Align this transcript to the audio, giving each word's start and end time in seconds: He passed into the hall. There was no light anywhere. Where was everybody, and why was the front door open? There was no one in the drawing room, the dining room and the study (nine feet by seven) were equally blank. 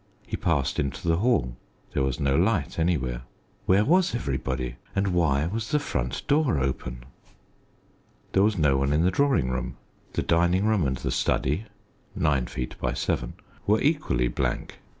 He 0.25 0.35
passed 0.35 0.79
into 0.79 1.07
the 1.07 1.17
hall. 1.17 1.57
There 1.93 2.01
was 2.01 2.19
no 2.19 2.35
light 2.35 2.79
anywhere. 2.79 3.21
Where 3.67 3.85
was 3.85 4.15
everybody, 4.15 4.77
and 4.95 5.09
why 5.09 5.45
was 5.45 5.69
the 5.69 5.77
front 5.77 6.25
door 6.25 6.57
open? 6.57 7.03
There 8.31 8.41
was 8.41 8.57
no 8.57 8.77
one 8.77 8.93
in 8.93 9.03
the 9.03 9.11
drawing 9.11 9.51
room, 9.51 9.77
the 10.13 10.23
dining 10.23 10.65
room 10.65 10.87
and 10.87 10.97
the 10.97 11.11
study 11.11 11.65
(nine 12.15 12.47
feet 12.47 12.73
by 12.81 12.93
seven) 12.95 13.35
were 13.67 13.79
equally 13.79 14.27
blank. 14.27 14.79